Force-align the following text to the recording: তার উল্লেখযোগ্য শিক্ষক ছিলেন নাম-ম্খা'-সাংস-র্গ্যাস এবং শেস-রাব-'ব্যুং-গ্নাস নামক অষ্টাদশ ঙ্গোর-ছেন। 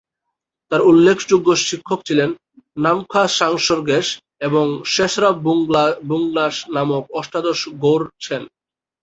তার 0.71 0.81
উল্লেখযোগ্য 0.81 1.47
শিক্ষক 1.61 1.99
ছিলেন 2.07 2.29
নাম-ম্খা'-সাংস-র্গ্যাস 2.77 4.07
এবং 4.47 4.65
শেস-রাব-'ব্যুং-গ্নাস 4.85 6.55
নামক 6.75 7.03
অষ্টাদশ 7.19 7.59
ঙ্গোর-ছেন। 7.73 8.41